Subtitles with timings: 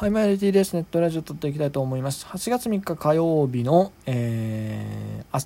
[0.00, 0.72] はい、マイルティーです。
[0.72, 2.24] ネットラジオ撮っていきたいと思います。
[2.24, 5.42] 8月3日火曜日の、えー、あ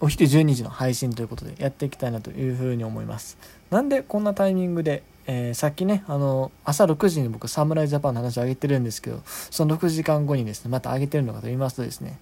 [0.00, 3.38] お昼12時の配信ということでやっていきたいなというふうに思います。
[3.70, 12.18] なんでこんなタイミングで、えー、さっきね、あの、朝6時に僕、侍ジャパンの話を上げてるんですけど、その6時間後にですね、また上げてるのかと言いますとですね、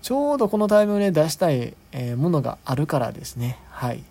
[0.00, 4.02] ちょうどこのタイミングで出したい、えー、ものがあるからですね、はい。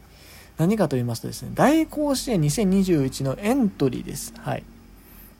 [0.59, 4.31] 何かと言いますとですね、大甲子園2021のエントリーです。
[4.37, 4.63] はい。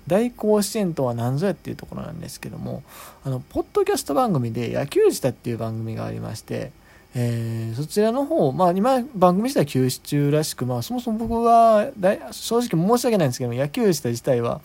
[0.10, 2.84] 大甲子園とは何ぞやっていうところなんですけども
[3.24, 6.72] あのポッドキャスト番組で「野球自体」っていう番組がありまして、
[7.16, 11.90] えー、そちらの方まあ今番組自体休止中らしく、まあ、そもそも僕は
[12.32, 14.62] 正直申し訳ないんですけど野球自体自体は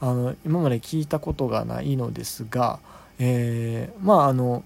[0.00, 2.78] あの今まで聞いたことがないのですが、
[3.18, 4.64] えー、まああの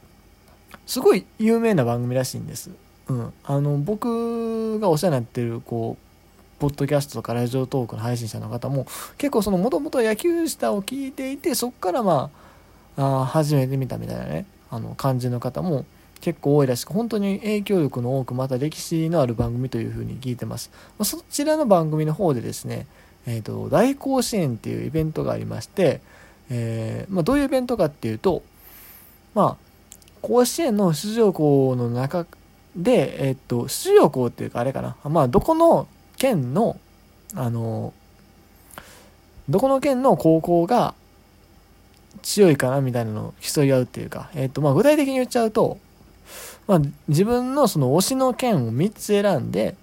[0.86, 2.70] すごい有名な番組らしいんです。
[3.08, 6.01] うん、あの僕がお世話になってるこう
[6.62, 8.86] ポッドキャストとかラジオトークの配信者の方も
[9.18, 12.30] 結構そのもともと野球下を聞いていてそこからま
[12.96, 15.84] ああ初めて見たみたいなねあの感じの方も
[16.20, 22.86] 結構多いらしく本当に影響力の多くまた歴史のある番組というふうに聞いてます、まあ、そちらの番組の方でですね、
[23.26, 26.00] えーと、大甲子園っていうイベントがありまして、
[26.48, 28.44] えー、まあ、どういうイベントかっていうと
[29.34, 32.24] まあ甲子園の出場校の中
[32.76, 34.96] で、えっ、と、出場校っていうかあれかな。
[35.04, 35.88] まあ、どこの
[36.22, 36.78] 県の、
[37.34, 37.92] あの、
[39.48, 40.94] どこの県の高校が
[42.22, 45.78] 強いかなみたいなのを競い合うっていうか、えっ、と、まあ、具体的に言っちゃうと、
[46.68, 49.74] まあ、自分のその推しの県を3つ選んで、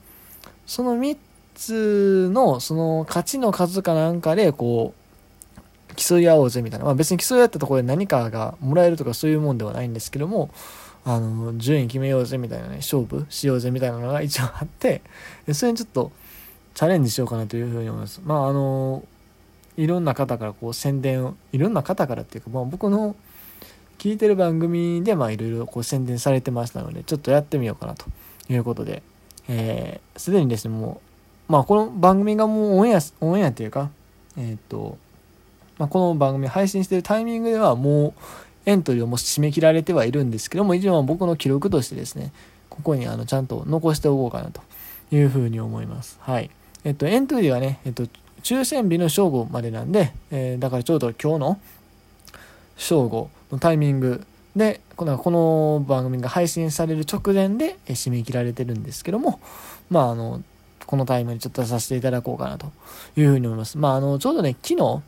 [0.65, 1.17] その3
[1.55, 4.93] つのその勝ちの数かなんかで、こ
[5.91, 6.85] う、競い合おうぜみたいな。
[6.85, 10.51] まあ別に競い合ったところで何かがもらえるとかそういうもんではないんですけども、
[11.03, 15.01] あの、順位決めようぜみたいなね、勝負しようぜみたいなのが一応あって、
[15.51, 16.13] それにちょっと、
[16.79, 18.21] チャレンジしようかなというふうに思います。
[18.23, 19.03] まああの
[19.75, 23.17] いろんな方からこう宣伝をいろんな方からっていうか、まあ、僕の
[23.97, 28.05] 聞いてる番組でまあいろいろこう宣伝されてましたのでちょっとやってみようかなと
[28.47, 29.03] いうことで、
[29.49, 31.01] えー、すでにですねも
[31.49, 33.89] うまあこの番組がもうオンエアオンエアっていうか
[34.37, 34.97] えっ、と
[35.79, 38.13] まあ、この番組配信してるタイミングではもう
[38.65, 42.31] エントリーをもう締め切られてはいるんですけども一応僕の記録としてですね
[42.69, 44.61] ここにあのちゃんと残しておこうかなと
[45.11, 46.49] いうふうに思いますはい
[46.83, 48.03] えっと、エントリーはね、えっと、
[48.41, 51.59] 抽選日の正午までなんで、えー、だからちょうど今日の
[52.77, 54.25] 正午のタイミング
[54.55, 59.39] で、このこの番組が配信される直前で締め切られてるんですけども、
[59.89, 60.43] まあ、あの、
[60.85, 62.71] このタイムにちょっとさせていただこうかなと
[63.15, 63.77] いうふうに思います。
[63.77, 65.01] まあ、あの、ちょうどね、昨日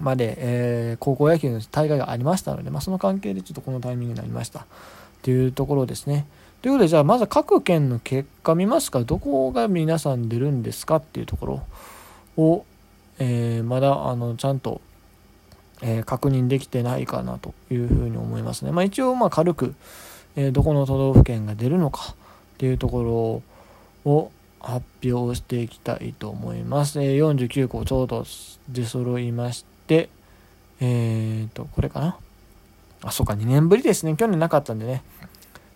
[0.00, 4.66] まで、えー、高校野球の大会がありましたので、まあ、その関係でちょっとこのタイミングになりました。
[5.22, 6.26] というところですね。
[6.62, 9.00] ということで、じゃあまず各県の結果見ますか。
[9.02, 11.62] どこが皆さん出るんですかっていうところ
[12.36, 12.64] を、
[13.18, 14.80] えー、まだあのちゃんと、
[15.82, 18.70] えー、確認できてないかなというふうに思いますね。
[18.70, 19.74] まあ、一応まあ軽く、
[20.36, 22.14] えー、どこの都道府県が出るのかっ
[22.58, 23.42] ていうとこ
[24.04, 24.30] ろを
[24.60, 27.02] 発表していきたいと思います。
[27.02, 28.24] え49個ちょうど
[28.68, 30.10] 出揃いまして、
[30.78, 32.16] えっ、と、これかな？
[33.02, 34.14] あ、そうか、2年ぶりですね。
[34.14, 35.02] 去年なかったんでね。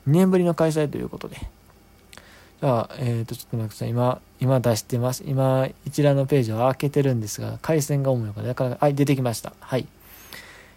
[0.06, 1.36] 2年ぶりの開催ということで。
[2.60, 3.90] じゃあ、えっ、ー、と、ちょっと待ってください。
[3.90, 5.24] 今、今出してます。
[5.26, 9.52] 今、一覧のページを開けてるんですが、回線が重いのかだから、はい、出てきました。
[9.60, 9.86] はい。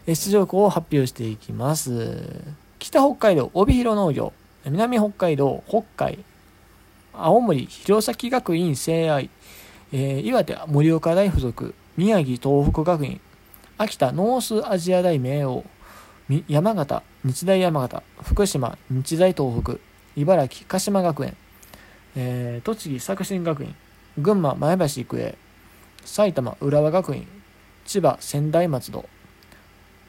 [0.07, 2.43] 出場校を発表していきます。
[2.79, 4.33] 北北海道、帯広農業。
[4.65, 6.19] 南北海道、北海。
[7.13, 9.29] 青森、弘前学院聖愛。
[9.91, 11.73] えー、岩手、盛岡大附属。
[11.97, 13.21] 宮城、東北学院。
[13.77, 15.63] 秋田、ノースアジア大明王。
[16.47, 19.79] 山形、日大山形、福島、日大東北、
[20.15, 21.35] 茨城、鹿島学園、
[22.15, 23.73] えー、栃木、作新学院、
[24.15, 25.35] 群馬、前橋育英、
[26.05, 27.27] 埼玉、浦和学院、
[27.83, 29.09] 千葉、仙台松戸、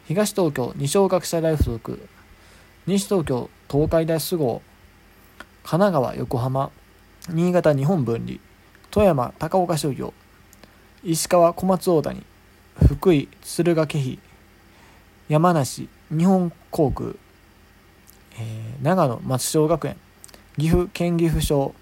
[0.08, 1.98] 東東京、二松学舎大附属、
[2.86, 4.60] 西東京、東海大菅生、
[5.64, 6.70] 神奈川、横浜、
[7.30, 8.40] 新潟、日本分離、
[8.90, 10.12] 富山、高岡商業、
[11.02, 12.22] 石川、小松大谷、
[12.76, 14.18] 福井、敦賀気比、
[15.30, 17.14] 山梨、日本航空、
[18.36, 19.96] えー、長野松商学園
[20.58, 21.74] 岐阜県岐阜省、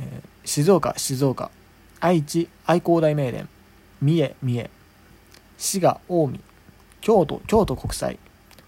[0.00, 1.50] えー、静岡静岡。
[2.00, 3.46] 愛知愛工大名電。
[4.00, 4.70] 三重三重。
[5.56, 6.40] 滋賀近江。
[7.00, 8.18] 京都京都国際。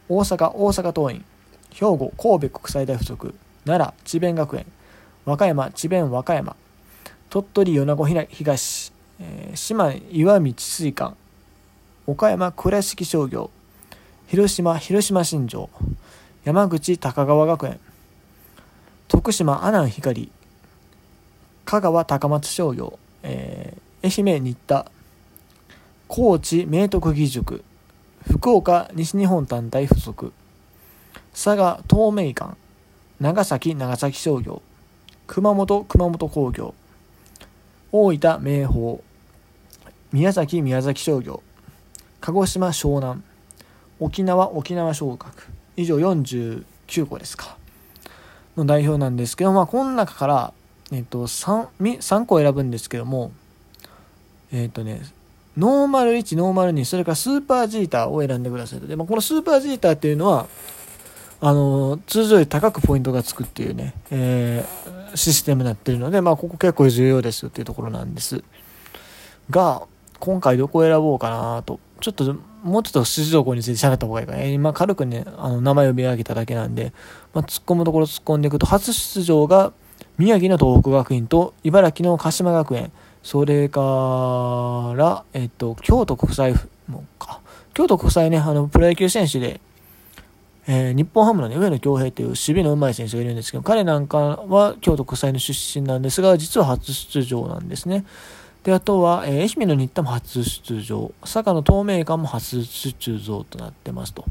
[0.08, 1.22] 大阪大阪桐蔭。
[1.70, 3.34] 兵庫神戸国際大附属。
[3.64, 4.64] 奈良智弁学園。
[5.24, 6.56] 和歌山智弁和歌山。
[7.28, 11.14] 鳥取米子東、えー、島根石見治水館。
[12.06, 13.50] 岡山倉敷商業。
[14.28, 15.70] 広島広島新庄
[16.44, 17.80] 山口高川学園
[19.08, 20.30] 徳島阿南光
[21.64, 24.84] 香川高松商業、えー、愛媛新田
[26.08, 27.64] 高知明徳義塾
[28.30, 30.34] 福岡西日本単体付属
[31.32, 32.54] 佐賀東名館
[33.20, 34.60] 長崎長崎商業
[35.26, 36.74] 熊本熊本工業
[37.92, 39.02] 大分明豊
[40.12, 41.42] 宮崎宮崎商業
[42.20, 43.22] 鹿児島湘南
[44.00, 46.64] 沖縄沖縄尚学以上49
[47.06, 47.56] 校ですか。
[48.56, 50.52] の代表なんですけどまあこの中から
[50.92, 53.30] えっと 3, 3個選ぶんですけども
[54.52, 55.02] えっとね
[55.56, 58.86] ノーマル1ノーマル2それからスーパージーターを選んでくださいと。
[58.86, 60.46] で、まあ、このスーパージーターっていうのは
[61.40, 68.42] あの通常より高くポイントがつくっていうね、えー、システムになってるので、まあ、ここ結構重要ですよっていうところなんです
[69.50, 69.82] が
[70.18, 74.52] 今回どこを選ぼうかなとちょっともうちょっと出場校について喋った方がいいかね。
[74.52, 76.92] 今軽くね、あの名前を呼び上げただけなんで、
[77.34, 79.72] まあ、突っ込むところ突っ込んでいくと、初出場が
[80.16, 82.92] 宮城の東北学院と茨城の鹿島学園、
[83.22, 86.54] それから、えっと、京都国際
[86.88, 87.40] もか。
[87.74, 89.60] 京都国際ね、あの、プロ野球選手で、
[90.66, 98.04] えー、日本ハムのね、上野恭平という守備の上手い選手がいるんですけど、彼なんかは京都国際の出身なんですが、実は初出場なんですね。
[98.64, 104.24] で、あとは、えー、愛媛の新田も初出場、佐賀の東明館も初出場となってますと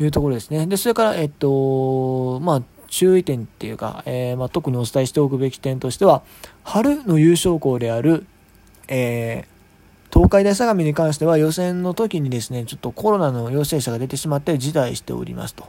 [0.00, 0.66] いうところですね。
[0.66, 6.22] で、それから、えっと、まあ、注意点っていうか、えー、まあ、特にお伝えしておくべき点としては、
[6.64, 8.26] 春の優勝校である、
[8.88, 9.52] えー、
[10.12, 15.64] 東海大相模に関しては予選の時にですね、ちょっとコロナの陽性者が出てしまって辞退しておりますと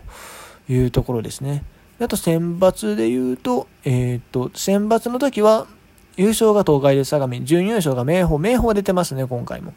[0.67, 1.63] いうところですね。
[2.01, 5.67] あと選抜で言うと、えっ、と、選抜の時は、
[6.15, 9.73] 優勝が東海で相模、準優勝が明豊、明豊出てますね、今回も。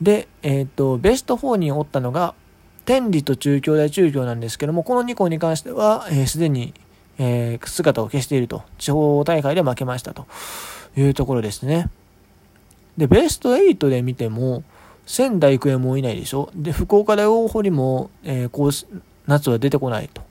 [0.00, 2.34] で、えっ、と、ベスト4におったのが、
[2.84, 6.74] 天理と中京大中京なんですけども、この2校に関しては、す、えー、で、に、
[7.18, 8.62] えー、姿を消していると。
[8.78, 10.26] 地方大会で負けましたと
[10.96, 11.88] いうところですね。
[12.96, 14.64] で、ベスト8で見ても、
[15.06, 16.50] 仙台育英もいないでしょ。
[16.54, 18.70] で、福岡大大堀も、えー、こう、
[19.26, 20.22] 夏は出てこないと。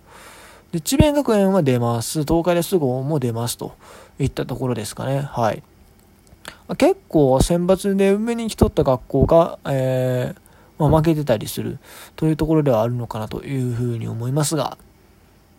[0.72, 2.24] で、智弁学園は出ます。
[2.24, 3.74] 東海大菅生も出ますと。
[4.20, 5.22] いったところですかね。
[5.22, 5.64] はい。
[6.78, 11.80] 結構選抜で上に来とった学校が、えー、まあ、負けてたりする
[12.16, 14.78] というところではあるのかなというふうに思いますが、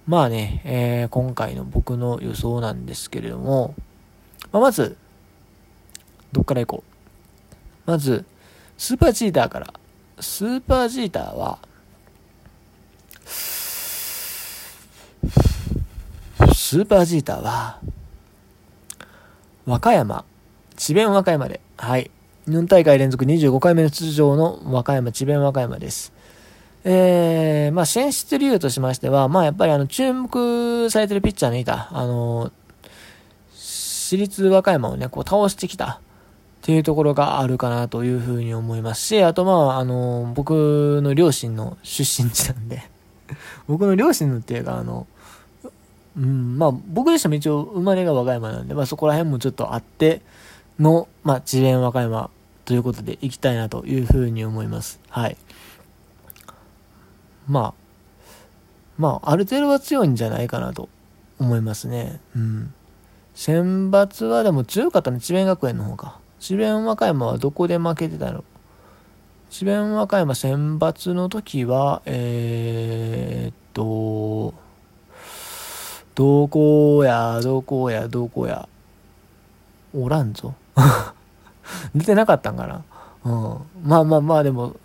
[0.07, 3.75] まあね、えー、今回の僕の予想なんですけれども、
[4.53, 4.97] まあ、まず、
[6.33, 6.85] どっから行こ
[7.87, 7.91] う。
[7.91, 8.25] まず、
[8.77, 9.75] スーパーチーターから。
[10.21, 11.59] スーパーチーターは、
[16.71, 17.81] スーパーチーターは、
[19.67, 20.25] 和歌山、
[20.77, 22.13] 智弁和歌山で、はい。
[22.47, 26.13] 4大会連続25回目の出場の和歌山、智弁和歌山です。
[26.85, 32.53] えー、まあ、選出理由としましては、まあ、やっぱりあの、注目されてるピッチャーのいた、あの、
[33.53, 35.99] 私立和歌山をね、こう倒してきたっ
[36.63, 42.85] ていうところがあるかなというふうに思いますし、あとまあ、あの、僕の両親の出身地なんで
[43.67, 45.09] 僕の両親のっていうか、あの、
[46.17, 50.23] うん、まあ僕自身も一応生まれが和歌山なんで、まあそこら辺もちょっとあって
[50.79, 52.31] の、まあ智弁和歌山
[52.65, 55.01] ということで行きたいなというふうに思います。
[55.09, 55.37] はい。
[57.49, 57.75] まあ、
[58.99, 60.89] まあある程度は強いんじゃないかなと
[61.39, 62.21] 思いますね。
[62.37, 62.75] うん。
[63.35, 66.19] 選抜はでも強かったね、智弁学園の方か。
[66.39, 68.45] 智弁和歌山はどこで負けてたの？
[69.49, 74.55] 智弁和歌山選抜の時は、えー、っと、
[76.14, 78.69] どこや、どこや、どこや。
[79.95, 80.55] おらんぞ。
[81.95, 82.85] 出てなかったんかな。
[83.25, 83.88] うん。
[83.88, 84.76] まあまあまあ、でも、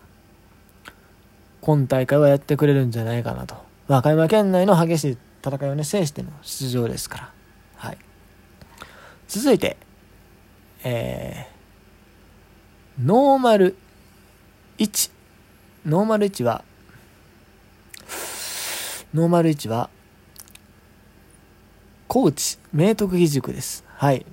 [1.62, 3.56] 今大会はやってくれるんじゃないかなと。
[3.88, 7.32] 和歌山県内の激しい戦いをね、制しての出場ですから。
[7.78, 7.98] はい。
[9.28, 9.78] 続いて、
[10.84, 13.76] えー、ノーマル
[14.78, 15.12] 1。
[15.86, 16.64] ノーマル1は、
[19.14, 19.90] ノーマル1は、
[22.08, 23.84] 高知明徳義塾です。
[23.88, 24.26] はい。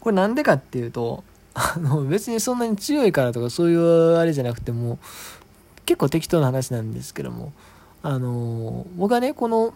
[0.00, 4.98] これなんでかっていうと、あの、別にそんなに強いからとかそういうあれじゃなくても、
[5.86, 7.52] 結構適当な話なんですけども、
[8.02, 9.74] あの、僕はね、この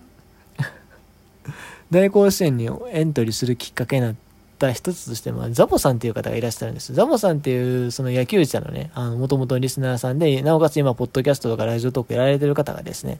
[1.90, 4.14] 大甲子園にエントリーするきっかけになっ
[4.58, 6.94] た一つとして、まあ、ザボさんっていう方がいらっしゃるんです。
[6.94, 13.18] ザボさんっていう、その野球者のね、あの、もともとリスナーさんで、なおかつ今、ポッドキャストとかラジオトークやられてる方がですね、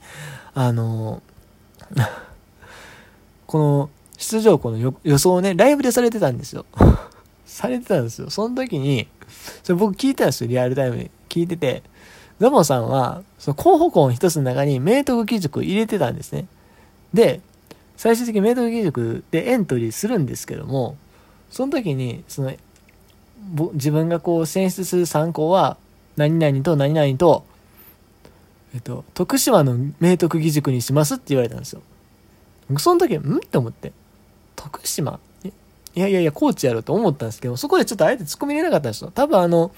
[0.53, 1.21] あの、
[3.47, 6.65] この出場校の予想をね、ライブでされてたんですよ。
[7.45, 8.29] されてたんですよ。
[8.29, 9.07] その時に、
[9.63, 11.11] それ僕聞いたんですよ、リアルタイムに。
[11.29, 11.83] 聞いてて、
[12.39, 16.47] ザボさんは、その候補校の一つの中に明徳義塾を入れてたんですね。
[17.13, 17.41] で、
[17.97, 20.97] 最終的に明徳義塾でエントリーするんですけども、
[21.49, 22.53] その時に、その、
[23.73, 25.77] 自分がこう選出する参考は、
[26.17, 27.45] 何々と何々と、
[28.73, 31.81] えっと、徳島の明徳義塾にしますって言われたんですよ。
[32.69, 33.37] 僕その時、ん？
[33.37, 33.93] って思って。
[34.55, 35.19] 徳島？
[35.95, 39.11] いやいやいや、高知やろと思ったんですけど、そこでちょっとあえて突っ込み入れなかったんですよ。
[39.11, 39.71] 多分あの、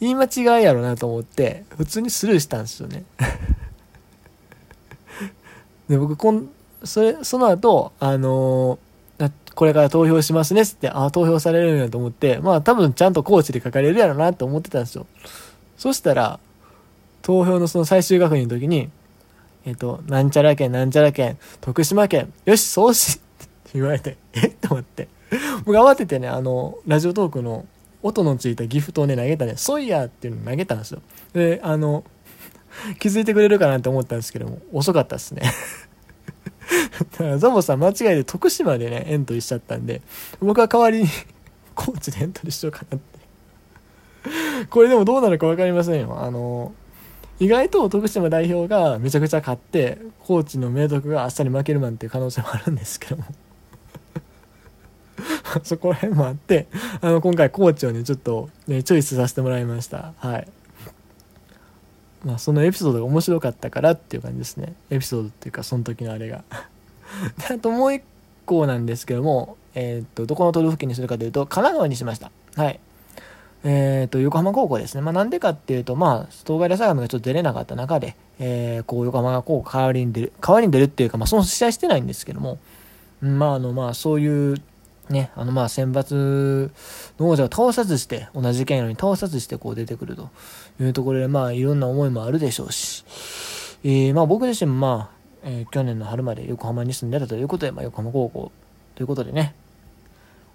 [0.00, 3.04] 言い間違いやろなと思って、普通にスルーしたんですよね。
[5.88, 6.50] で、僕、こん、
[6.84, 15.06] それ、その後、あのー、これから投票しますねって、ああ、投票されるんやと思って、まあ多分ちゃんと高知で書かれるやろなって思ってたんですよ。
[15.76, 16.40] そしたら、
[17.22, 18.90] 投票のその最終確認の時に、
[19.64, 24.46] えっ、と、なんちゃら県、なんちゃら県、徳島県、よし、そうしって言われて、 え？
[24.46, 25.08] って思って。
[25.64, 27.66] 僕慌ててね、あの、ラジオトークの
[28.02, 31.02] 音のついたギフトをね、投げたね、ソイヤーっていうの投げたんですよ。
[31.32, 32.04] で、あの、
[32.98, 35.42] 気づいてくれるかなって思ったんですけども、遅かったですね。
[37.12, 40.02] だからザボさん間違いで徳島でね、エントリーしちゃったんで、
[40.40, 41.08] 僕は代わりに
[41.74, 44.66] 高知でエントリーしようかなって。
[44.68, 46.20] これでもどうなるか分かりませんよ。
[46.20, 46.72] あの、
[47.40, 53.24] 意外と徳島代表がめちゃくちゃ勝って、高知の明徳があっさり負けるなんていう可能性もあるんですけども
[55.64, 56.66] そこら辺もあって、
[57.00, 60.12] あの、今回高知をね、ちょっと、ね、チョイスさせてもらいました。
[60.18, 60.48] はい。
[62.24, 64.74] まあ、そのエピソードが面白かったからっていう感じですね。
[64.90, 66.44] エピソードっていうか、その時のあれが
[67.48, 68.02] で、あともう一
[68.44, 72.30] 個なんですけども、えー、っと、どこの都道府県にするかというと、神奈川にしました。
[72.56, 72.80] はい。
[73.62, 75.02] え、ー、と、横浜高校ですね。
[75.02, 82.58] まあ、なんでかっていうと、まあ、東海大相模がちょっと出れなかった中で、えー、こう、横浜がこう、代わりに出る、代わりに出るっていうか、まあ、その試合してないんですけども、
[83.20, 84.56] まあ、あの、まあ、そういう、
[85.10, 86.70] ね、あの、まあ、選抜
[87.18, 90.30] の王者を倒さずして、同じ県やのに倒さずして、こう、出てくると
[90.80, 93.04] いうところで、まあ、いろんな思いもあるでしょうし、
[93.84, 98.52] えー、まあ、僕自身も、まあ、えー、去年の春まで横浜に住んでたということで、まあ、横浜高校
[98.94, 99.54] ということでね、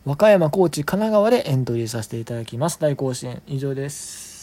[0.06, 2.80] 和歌山、高知、神奈川でエントリーさせていただきます。
[2.80, 4.35] 大甲子園以上です。